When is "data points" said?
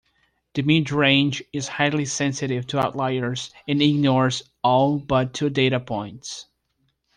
5.51-6.47